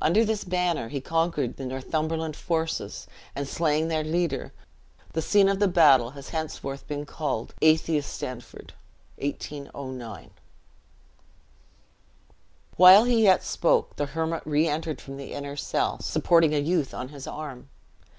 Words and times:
Under 0.00 0.24
this 0.24 0.44
banner 0.44 0.88
he 0.88 1.02
conquered 1.02 1.58
the 1.58 1.66
Northumberland 1.66 2.36
forces, 2.36 3.06
and 3.36 3.46
slaying 3.46 3.88
their 3.88 4.02
leader, 4.02 4.50
the 5.12 5.20
scene 5.20 5.46
of 5.46 5.58
the 5.58 5.68
battle 5.68 6.12
has 6.12 6.30
henceforth 6.30 6.88
been 6.88 7.04
called 7.04 7.52
Atheistanford. 7.60 8.72
(1809.) 9.18 10.30
While 12.78 13.04
he 13.04 13.24
yet 13.24 13.44
spoke, 13.44 13.96
the 13.96 14.06
hermit 14.06 14.40
re 14.46 14.66
entered 14.66 15.02
from 15.02 15.18
the 15.18 15.34
inner 15.34 15.54
cell, 15.54 16.00
supporting 16.00 16.54
a 16.54 16.60
youth 16.60 16.94
on 16.94 17.10
his 17.10 17.26
arm. 17.26 17.68